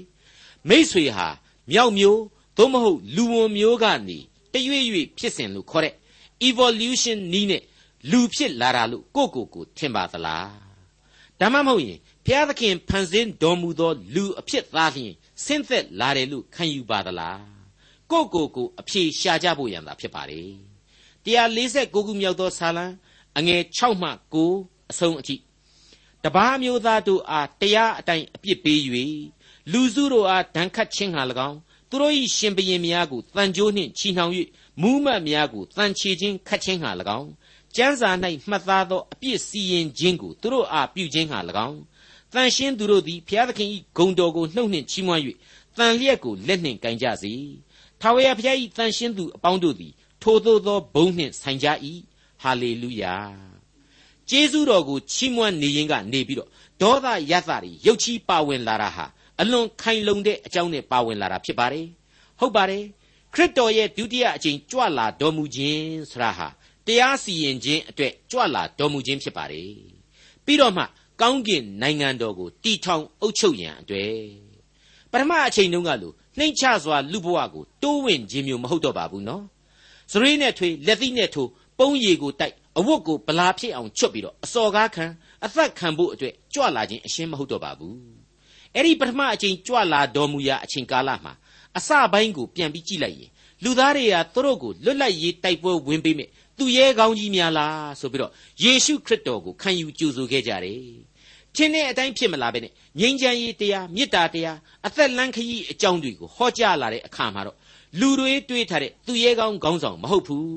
[0.69, 1.27] မိษွေဟာ
[1.71, 2.19] မြောက်မျိုး
[2.59, 4.17] သို့မဟုတ်လူဝန်မျိုးကနေ
[4.53, 5.95] တရွေ့ရွေ့ဖြစ်စဉ်လို့ခေါ်တဲ့
[6.47, 7.63] evolution နီးနဲ့
[8.11, 10.49] လူဖြစ်လာတာလို့ကိုကိုကိုထင်ပါသလား
[11.39, 15.13] ဒါမှမဟုတ်ရင်ဘုရားသခင်ဖန်ဆင်းတော်မူသောလူအဖြစ်သားလျင်
[15.45, 17.41] ဆင်းသက်လာတယ်လို့ခံယူပါသလား
[18.11, 20.41] ကိုကိုကိုအဖြေရှာကြဖို့ရန်သာဖြစ်ပါလေ
[21.25, 22.85] 146ခုမြောက်သောဆာလံ
[23.37, 25.35] အငယ်6မှ9အဆုံးအထိ
[26.23, 28.79] တပားမျိုးသားတို့အားတရားအတိုင်းအပြစ်ပေး၍
[29.71, 34.33] လူစုတို့အားဒဏ်ခတ်ခြင်းဟာ၎င်း သူတို့၏ရှင်ဘရင်များကိုတန်ကြိုးနှင့်ချီနှောင်၍
[34.81, 37.29] မူးမတ်များကိုတန်ချေခြင်းခတ်ခြင်းဟာ၎င်း
[37.75, 38.09] ကျမ်းစာ၌
[38.49, 41.79] မှတ်သားသောအပြစ်စီရင်ခြင်းကိုသူတို့အားပြုခြင်းဟာ၎င်း
[42.33, 45.21] တန်ရှင်းသူတို့သည်ဘုရားသခင်၏ဂုဏ်တော်ကိုနှုတ်နှင့်ချီးမွမ်း၍
[45.77, 47.33] တန်လျက်ကိုလက်နှင့်ကင်ကြစေ
[48.01, 51.67] ထာဝရဘုရား၏တန်ရှင်းသူအပေါင်းတို့သည်ထိုသို့သောဘုန်းနှင့်ဆိုင်ကြ၏
[52.41, 53.15] ဟာလေလုယာ
[54.29, 56.49] ကျေးဇူးတော်ကိုချီးမွမ်းနေရင်ကနေပြီးတော့
[56.81, 59.05] ဒေါသရသတွေရုတ်ချီးပါဝင်လာတာဟာ
[59.41, 61.87] အလွန်ခိုင်လုံတဲ့အကြောင်းနဲ့ပါဝင်လာတာဖြစ်ပါတယ်
[62.39, 62.83] ဟုတ်ပါတယ်
[63.33, 66.47] ခရစ်တော်ရဲ့ဒုတိယအကြိမ်ကြွလာတော်မူခြင်းဆရာဟာ
[66.85, 69.71] တရားစီရင်ခြင်းအတွက်ကြွလာတော်မူခြင်းဖြစ်ပါတယ်
[70.45, 70.83] ပြီးတော့မှ
[71.21, 74.13] ကောင်းကင်နိုင်ငံတော်ကိုတီထောင်အုပ်ချုပ်ရန်အတွက်
[75.11, 79.43] ပထမအချိန်တုန်းကလို့နှိမ့်ချစွာလူဘဝကိုတိုးဝင်ခြင်းမျိုးမဟုတ်တော့ပါဘူးနော်
[80.11, 81.49] စရိနဲ့ထွေလက်သီးနဲ့ထိုး
[81.79, 85.05] ပုံးရည်ကိုတိုက်အဝတ်ကိုဗလာဖြစ်အောင်ချွတ်ပြီးတော့အစော်ကားခံ
[85.45, 88.18] အသက်ခံဖို့အတွက်ကြွလာခြင်းအရှင်းမဟုတ်တော့ပါဘူး
[88.75, 91.33] အဲ့ဒီပထမအချိန်ကြွလာတော်မူရာအချိန်ကာလမှာ
[91.77, 93.31] အစပိုင်းကိုပြန်ပြီးကြည့်လိုက်ရင်
[93.63, 98.31] လူသားတွေကသူတို့ကိုလွတ်လပ်ရေးတိုက်ပွဲဝင်ပေးမယ်သူရဲကောင်းကြီးများလားဆိုပြီးတော့
[98.63, 100.81] ယေရှုခရစ်တော်ကိုခံယူကြိုဆိုခဲ့ကြတယ်။
[101.55, 107.57] ထင်းတဲ့အတိုင်းဖြစ်မလာပဲနဲ့ငြိမ်းချမ်းရေးတရားမေတ္တာတရားအသက်လန်းခရီးအကြောင်းတွေကိုဟောကြားလာတဲ့အခါမှာတော့
[107.99, 110.49] လူတွေတွေးထားတဲ့သူရဲကောင်းခေါင်းဆောင်မဟုတ်ဘူး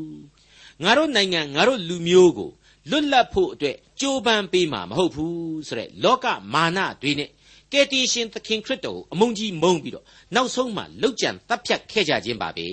[0.83, 2.51] ။ငါတို့နိုင်ငံငါတို့လူမျိုးကို
[2.91, 7.31] လွတ်လပ်ဖို့အတွက်ကြိုးပမ်းပေးမှာမဟုတ်ဘူးဆိုတဲ့လောကမာနတွေနဲ့
[7.73, 10.05] ကယ်တင်ရှင်သခင်ခရစ်တော်ကိုအမုန်းကြီးမုန်းပြီးတော့
[10.35, 12.69] နောက်ဆုံးမှလှုပ်ကြံတပ်ဖြတ်ခဲ့ကြခြင်းပါပဲ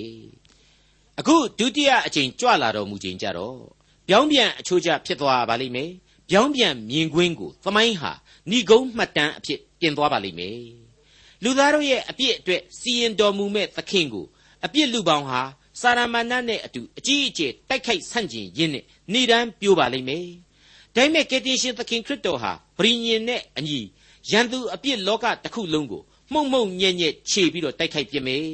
[1.18, 3.58] အခုဒုတိယအကြိမ်ကြွလာတော်မူခြင်းကြတော့
[4.08, 5.90] ပြောင်းပြန်အချိုးကျဖြစ်သွားပါလိမ့်မယ်
[6.30, 8.12] ပြောင်းပြန်မြင်ကွင်းကိုသမိုင်းဟာ
[8.50, 10.62] ဏိဂုံးမှတ်တမ်းအဖြစ်ပြင်သွားပါလိမ့်မယ်
[11.42, 14.26] လူသားတို့ရဲ့အပြစ်အတွက်စီရင်တော်မူမဲ့သခင်ကို
[14.64, 15.40] အပြစ်လူပေါင်းဟာ
[15.80, 20.26] စာရမဏတ်နဲ့အတူအကြီးအကျယ်တိုက်ခိုက်ဆန့်ကျင်ရင်းနဲ့နေတန်းပြိုးပါလိမ့်မယ်
[20.94, 23.80] ဒါပေမဲ့ကယ်တင်ရှင်သခင်ခရစ်တော်ဟာဗြိညင်နဲ့အညီ
[24.28, 26.02] ရန်သူအပြစ်လောကတစ်ခုလုံးကို
[26.32, 28.46] မှုံမှုံညံ့ညက်ခြေပြီးတော့တိုက်ခိုက်ပြမယ်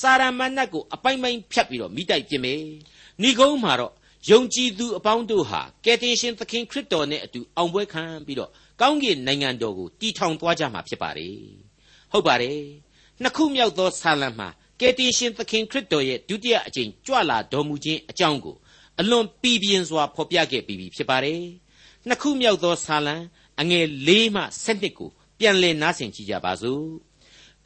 [0.00, 2.60] စာရမဏတ်ကိုအပိုင်ပိုင်ဖြတ်ပြီးတော့မိတိုက်ပြမယ်
[3.22, 3.92] ဏိကုံးမှာတော့
[4.30, 11.36] ယုံကြည်သူအပေါင်းတို့ဟာကယ်တင်ရှင်သခင်ခရစ်တော်နဲ့အတူအောင်ပွဲခံပြီးတော့ကောင်းကင်နိုင်ငံတော်ကိုတည်ထောင်သွားကြမှာဖြစ်ပါတယ်
[12.12, 12.60] ဟုတ်ပါတယ်
[13.22, 14.48] နှစ်ခုမြောက်သောဆာလံမှာ
[14.80, 18.56] ကယ်တင်ရှင်သခင်ခရစ်တော်ရဲ့ဒုတိယအကြိမ်ကြွလာတော်မူခြင်းအကြောင်းကို
[19.00, 21.42] အလွန်ပီပြင်းစွာဖော်ပြခဲ့ပြီးဖြစ်ပါတယ်
[22.08, 23.16] နှစ်ခုမြောက်သောဆာလံ
[23.62, 26.84] အငယ်၄မှ၁၂ကိုပြန်လည်နားဆင်ကြည့်ကြပါစို့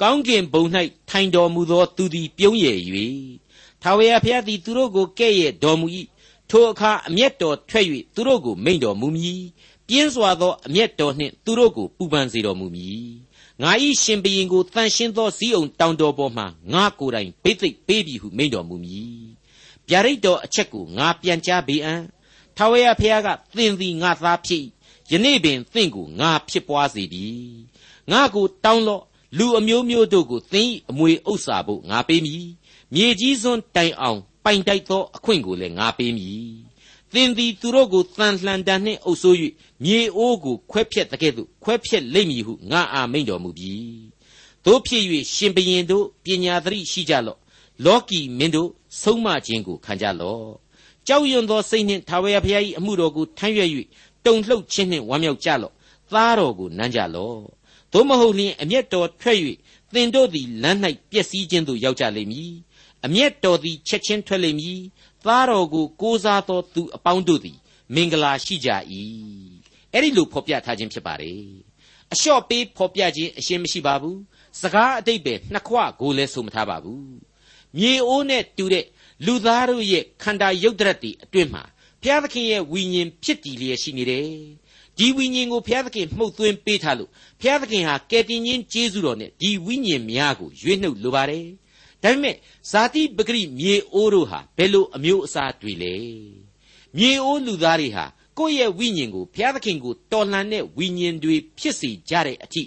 [0.00, 0.64] ကောင်းကင်ဘုံ၌
[1.10, 2.80] ထိုင်တော်မူသောသူသည်ပြုံးရည်၍
[3.82, 5.86] ထာဝရဘုရားသည်သူတို့ကိုကဲ့ရဲ့တော်မူ၏
[6.50, 9.42] ထိုအခါအမျက်တော်ထွက်၍သူတို့ကိုမိန့်တော်မူမည်
[9.88, 13.08] ပြင်းစွာသောအမျက်တော်နှင့်သူတို့ကိုပူပန်စေတော်မူမည်
[13.62, 19.20] ငါဤရှင်ဘရင်ကိုတန်ရှင်းသောစည်းုံတောင်တော်ပေါ်မှငါကိုယ်တိုင်ဘိသိက်ပေးပြီဟုမိန့်တော်မူမည်
[19.88, 22.02] ဗျာဒိတ်တော်အချက်ကိုငါပြန်ကြားပေးအံ့
[22.56, 24.64] ထာဝရဘုရားကသင်သည်ငါသားဖြစ်
[25.10, 27.26] ယနေ့ပင်သင်ကိုငါဖြစ်ပွားစေပြီ
[28.10, 29.02] ငါကိုတောင်းလော့
[29.38, 32.46] လူအမျိုးမျိုးတို့ကိုသင်၏အမွေဥစ္စာဖို့ငါပေးမည်
[32.94, 36.46] မြေကြီးစွန်းတိုင်အောင်ပိုင်တိုက်သောအခွင့်ကိုလည်းငါပေးမည်
[37.12, 39.36] သင်သည်သူတို့ကိုတန်လှန်တန်နှင့်အုပ်ဆိုး၍
[39.84, 43.74] မြေအိုးကိုခွဲဖြက်တကဲ့သို့ခွဲဖြက်လိမ့်မည်ဟုငါအာမိန်တော်မူပြီ
[44.64, 45.02] တို့ဖြစ်၍
[45.34, 47.38] ရှင်ဘရင်တို့ပညာသတိရှိကြလော့
[47.84, 48.70] လောကီမင်းတို့
[49.02, 50.66] ဆုံးမခြင်းကိုခံကြလော့
[51.06, 53.70] ကြောက်ရွံ့သောစိတ်နှင့်ထာဝရဘုရား၏အမှုတော်ကိုထမ်းရွက်၍
[54.26, 55.74] တုန်လှုပ်ခြင်းနှင့်ဝမ်းမြောက်ကြလော့
[56.12, 57.40] သားတော်ကိုနမ်းကြလော့
[57.92, 59.38] သို့မဟုတ်လျှင်အမျက်တော်ထွက်၍
[59.94, 60.78] သင်တို့သည်လမ်း၌
[61.10, 62.52] ပျက်စီးခြင်းသို့ရောက်ကြလိမ့်မည်
[63.04, 64.80] အမျက်တော်သည်ချက်ချင်းထွက်လိမ့်မည်
[65.24, 67.58] သားတော်ကိုကိုးစားသောသူအပေါင်းတို့သည်
[67.94, 68.70] မင်္ဂလာရှိကြ၏
[69.92, 71.40] အဲ့ဒီလိုဖော်ပြထားခြင်းဖြစ်ပါတယ်
[72.12, 74.18] အလျှော့ပေးဖော်ပြခြင်းအရှင်းမရှိပါဘူး
[74.62, 77.08] စကားအတိတ်ပဲနှစ်ခွကိုလည်းဆိုမထားပါဘူး
[77.76, 78.84] မြေအိုးနဲ့တူတဲ့
[79.26, 81.62] လူသားတို့ရဲ့ခန္ဓာရုပ်တရက်တွေအတွင်းမှာ
[82.06, 84.26] ဘုရားသခင်ရဲ့ဝိညာဉ်ဖြစ်တည်လျက်ရှိနေတယ်
[84.98, 91.46] ဒီဝိညာဉ်ကိုဘုရားသခင်မှုတ်သွင်းပေးထားလို့ဘုရားသခင်ဟာကယ်တင်ရှင်ကျေးဇူးတော်နဲ့ဒီဝိညာဉ်များကိုရွေးနှုတ်လိုပါတယ်
[92.02, 92.36] ဒါပေမဲ့
[92.70, 95.94] ဇာတိပဂရိမြေအိုးတို့ဟာဘယ်လိုအမျိုးအစားတွေလဲ
[96.96, 98.04] မြေအိုးလူသားတွေဟာ
[98.38, 102.62] ကိုယ့်ရဲ့ဝိညာဉ်ကိုဘုရားသခင်ကိုတော်လှန်တဲ့ဝိညာဉ်တွေဖြစ်စေကြတဲ့အထိ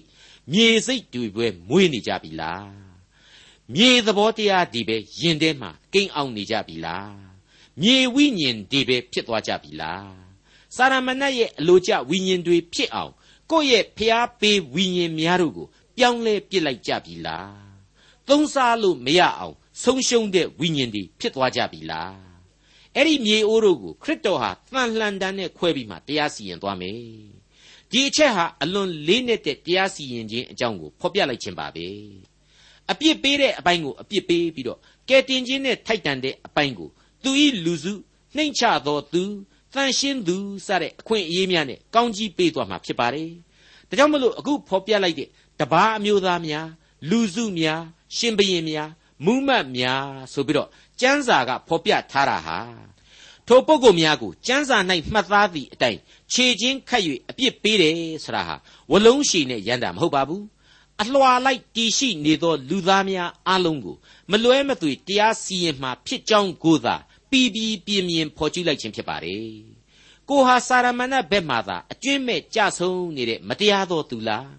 [0.51, 2.71] မြေစိတ်တွေပဲမွေးနေကြပြီလား
[3.73, 7.28] မြေသဘောတရားဒီပဲယင်ထဲမှာကိန်းအောင်နေကြပြီလား
[7.81, 10.11] မြေဝိညာဉ်ဒီပဲဖြစ်သွားကြပြီလား
[10.75, 13.13] စာရမဏတ်ရဲ့အလိုကျဝိညာဉ်တွေဖြစ်အောင်
[13.51, 17.53] ကိုယ့်ရဲ့ဖျားပေးဝိညာဉ်များတို့ကိုပြောင်းလဲပစ်လိုက်ကြပြီလား
[18.27, 22.15] သုံးစားလို့မရအောင်ဆုံးရှုံးတဲ့ဝိညာဉ်တွေဖြစ်သွားကြပြီလား
[22.95, 26.97] အဲ့ဒီမြေအိုးတို့ကိုခရစ်တော်ဟာတန်လှန်တန်းနဲ့ခွဲပြီးမှတရားစီရင်သွားမယ်
[27.91, 31.87] ဒီအချက်ဟာအလွန်လေးနက်တဲ့တရားစီရင်ခြင်းအကြောင်းကိုဖော်ပြလိုက်ခြင်းပါပဲ
[32.91, 36.89] အပြစ်ပေးတဲ့အပိုင်းကိုအပြစ်ပေးပြီးတော့ကယ်တင်ခြင်းနဲ့ထိုက်တန်တဲ့အပိုင်းကို
[37.23, 37.93] သူဤလူစု
[38.35, 39.23] နှိမ့်ချသောသူ
[39.73, 43.29] တန်ရှင်းသူစတဲ့အခွင့်အရေးများနဲ့ကောင်းကြီးပေးသွားမှာဖြစ်ပါတယ်
[43.89, 45.29] ဒါကြောင့်မလို့အခုဖော်ပြလိုက်တဲ့
[45.59, 46.67] တပားအမျိုးသားများ
[47.09, 47.81] လူစုများ
[48.17, 48.89] ရှင်ဘရင်များ
[49.25, 50.69] မူးမတ်များဆိုပြီးတော့
[51.01, 52.57] ကျမ်းစာကဖော်ပြထားတာဟာ
[53.47, 54.77] ထိုပုဂ္ဂိုလ်များကိုကျမ်းစာ၌
[55.11, 55.99] မှတ်သားသည့်အတိုင်း
[56.33, 58.55] ခြေချင်းခတ်၍အပြစ်ပေးတယ်ဆိုတာဟာ
[58.91, 60.43] ဝလုံးရှည်နဲ့ရန်တာမဟုတ်ပါဘူး
[61.01, 63.95] အလွှာလိုက်တီရှိနေသောလူသားများအလုံးကို
[64.31, 66.95] မလွဲမသွေတရားစီရင်မှဖြစ်ကြောင်းကိုသာ
[67.31, 69.49] ပီပီပြင်းပြင်းဖော်ကျူးလိုက်ခြင်းဖြစ်ပါတယ်
[70.29, 74.49] ကိုဟာစာရမဏဘက်မှသာအကျွင့်မဲ့ကြဆုံးနေတဲ့မတရားသောသူလား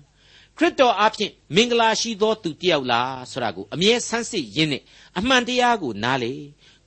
[0.56, 4.83] ခရစ်တော်အားဖြင့်မင်္ဂလာရှိသောသူတယောက်လားဆိုတာကိုအမြဲဆန်းစစ်ရင်းနဲ့
[5.18, 6.33] အမှန်တရားကိုနားလေ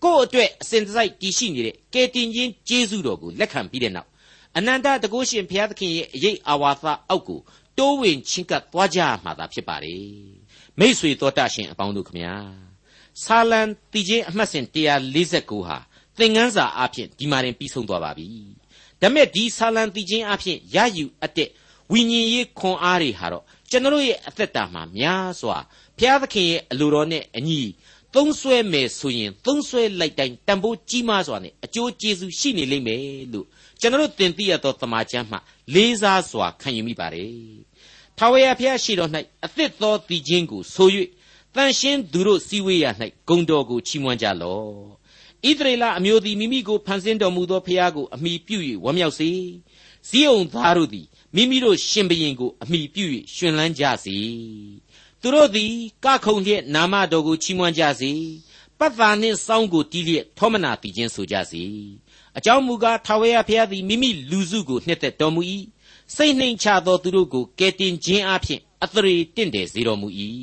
[0.04, 4.10] ကိုယ့်အတွက်အစဉ်တစိုက်တည်ရှိနေတဲ့ကယ်တင်ရှင်ကျေးဇူးတော်ကိုလက်ခံပြီးတဲ့နောက်
[4.58, 7.40] အနန္တတကုရှင်ဘုရားသခင်ရဲ့အရေးအာဝါသအောက်ကို
[7.78, 10.04] တိုးဝင်ချင်းကပ်သွားကြမှာသာဖြစ်ပါတယ်
[10.80, 12.36] မိษွေတော်တတ်ရှင်အပေါင်းတို့ခမညာ
[13.22, 13.62] ဆာလံ
[13.94, 15.78] တီချင်းအမှတ်စဉ်149ဟာ
[16.20, 18.28] သင်ငန်းစာအဖြစ်ဒီမှာတင်ပြီးဆုံးသွားပါပြီ
[19.02, 21.50] ဒါမဲ့ဒီဆာလံတီချင်းအဖြစ်ရယူအပ်တဲ့
[21.92, 25.58] ဝိညာဉ်ရေးခွန်အားတွေဟာတော့ကျွန်တော်ရဲ့အသက်တာမှာများစွာ
[25.98, 27.62] ဘုရားသခင်ရဲ့အလိုတော်နဲ့အညီ
[28.14, 33.02] သုံးဆွဲမယ်ဆိုရင်သုံးဆွဲလိုက်တိုင်းတန်ဖိုးကြီးမားစွာနဲ့အကျိုးကျေးဇူးရှိနေလိမ့်မယ်
[33.34, 33.46] လို့
[33.80, 35.38] ကျွန်တော်သင်သိရသောသမာကျမ်းမှ
[35.74, 37.32] လေးစားစွာခံယူမိပါတယ်။
[38.18, 39.12] ထာဝရဘုရားရှိတော်၌
[39.46, 40.90] အသစ်သောတည်ခြင်းကိုဆို၍
[41.56, 42.86] တန်ရှင်းသူတို့စည်းဝေးရ၌
[43.28, 44.72] ဂုံတော်ကိုချီးမွမ်းကြလော့။
[45.48, 49.30] ဣသရေလအမျိုးသည်မိမိကိုဖန်ဆင်းတော်မူသောဘုရားကိုအမိပြု၍ဝမ်းမြောက်စေ။
[50.10, 54.18] ဇီးုံသားတို့သည်မိမိတို့ရှင်ဘရင်ကိုအမိပြု၍ရှင်လန်းကြစေ
[55.22, 55.72] သူတို့သည်
[56.06, 58.12] ကခုံလျက်နာမတော်ကိုချီးမွမ်းကြစေ
[58.80, 61.64] ပတ်သာနှင့်စောင်းကိုတီးလျက်ထောမနာတည်ခြင်းဆိုကြစေ
[62.38, 65.42] အကြောင်းမူကားထာဝရဘုရားသည်မိမိလူစုကိုနှစ်သက်တော်မူ၏
[66.16, 70.08] စိတ်နှိမ်ချသောသူတို့ကိုကယ်တင်ခြင်းအပြင်အသရေတင့်တယ်စေတော်မူ၏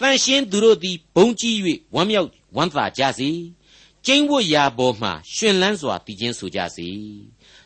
[0.00, 1.56] တန်ရှင်းသူတို့သည်ဘုံကြီး၍
[1.94, 3.30] ဝမ်းမြောက်ဝမ်းသာကြစေ
[4.06, 6.88] ကျင်းဝတ်ရာပေါ်မှရှင်လန်းစွာတည်ခြင်းဆိုကြစေ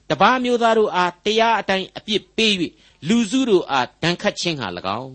[0.09, 2.53] တပားမျိုးသားတို့အားတရားအတိုင်းအပြစ်ပေး၍
[3.09, 4.69] လူစုတို့အားဒဏ်ခတ်ခြင်းဟာ၎
[5.01, 5.15] င်း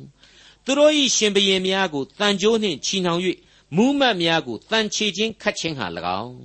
[0.66, 3.22] သူတို့၏ရှင်ဘရင်များကိုတန်ကြိုးနှင့်ချီနှောင်၍
[3.76, 5.86] မူးမတ်များကိုတန်ချေခြင်းခတ်ခြင်းဟာ၎
[6.22, 6.36] င်း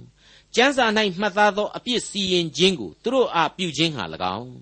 [0.55, 0.87] ကျမ်းစာ၌
[1.21, 4.05] မှတ်သားသောအပြစ်စီရင်ခြင်းကိုသူတို့အားပြုခြင်းဟာ၎
[4.37, 4.53] င်း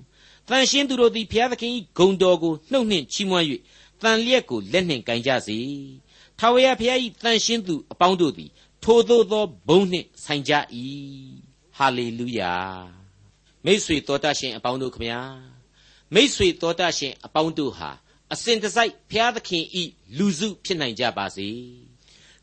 [0.48, 3.46] တန်ရှင်းသူတို့သည်ဘုရားသခင်၏ဂုဏ်တော်ကိုနှုတ်နှင့်ချီးမွမ်း၍
[4.02, 5.58] တန်လျက်ကိုလက်နှင့်ကင်ကြစေ
[6.38, 8.50] ထာဝရဘုရား၏တန်ရှင်းသူအပေါင်းတို့သည်
[8.82, 10.52] ထိုသို့သောဘုန်းနှင့်ဆိုင်ကြ၏
[11.76, 12.54] ဟာလေလုယာ
[13.64, 15.20] မိတ်ဆွေတော်တတ်ရှင်အပေါင်းတို့ခမညာ
[16.14, 17.90] မိတ်ဆွေတော်တတ်ရှင်အပေါင်းတို့ဟာ
[18.32, 19.82] အစဉ်တစိုက်ဖျားသခင်ဤ
[20.18, 21.48] လူစုဖြစ်နိုင်ကြပါစေ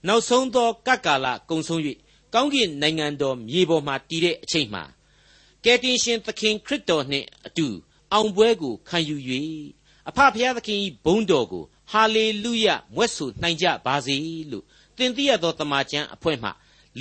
[0.07, 1.81] နောက်ဆုံးသောကပ်ကာလကုံဆုံး၍
[2.33, 4.83] ကောင်းကင်နိုင်ငံတော်မြေပေါ်မှာတည်တဲ့အချိန်မှာ
[5.63, 7.67] ကယ်တင်ရှင်သခင်ခရစ်တော်နှင့်အတူ
[8.13, 9.17] အောင်ပွဲကိုခံယူ၍
[10.09, 14.15] အဖဖျားသခင်ဤဘုန်းတော်ကိုဟဟာလေလုယမွဲ့ဆိုနိုင်ကြပါစေ
[14.51, 14.65] လို့
[14.97, 16.49] သင်သိရသောတမန်ကျမ်းအဖွဲ့မှ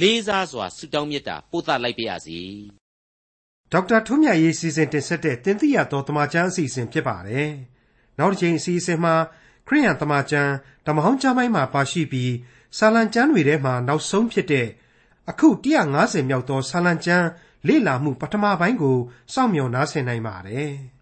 [0.00, 2.40] လေးစားစွာဆုတောင်းမြတ်တာပို့သလိုက်ပါရစေ
[3.72, 7.50] ဒေါက်တာထွန်းမြတ်ရေးစီစဉ်တင်ဆက်တဲ့တင်ပြရသောတမန်ကျမ်းအစီအစဉ်ဖြစ်ပါတယ်
[8.18, 9.14] နောက်တစ်ချိန်အစီအစဉ်မှာ
[9.68, 10.52] ခရိယန်တမန်ကျမ်း
[10.86, 12.32] ဓမ္မဟောင်းကျမ်းပိုင်းမှာပါရှိပြီး
[12.78, 14.68] ဆာလံကျမ်းတွေထဲမှာနောက်ဆုံးဖြစ်တဲ့
[15.30, 15.48] အခု
[15.88, 17.26] 150မြောက်သောဆာလံကျမ်း
[17.66, 18.98] လေ့လာမှုပထမပိုင်းကို
[19.32, 20.72] စောင့်မျှော်နားဆင်နိုင်ပါတယ်။